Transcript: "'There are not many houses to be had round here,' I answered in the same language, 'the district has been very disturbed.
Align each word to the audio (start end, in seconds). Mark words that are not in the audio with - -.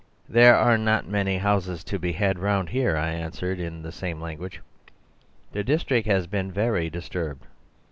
"'There 0.29 0.55
are 0.55 0.79
not 0.79 1.07
many 1.07 1.37
houses 1.37 1.83
to 1.83 1.99
be 1.99 2.11
had 2.13 2.39
round 2.39 2.69
here,' 2.69 2.97
I 2.97 3.11
answered 3.11 3.59
in 3.59 3.83
the 3.83 3.91
same 3.91 4.19
language, 4.19 4.59
'the 5.51 5.63
district 5.63 6.07
has 6.07 6.25
been 6.25 6.51
very 6.51 6.89
disturbed. 6.89 7.45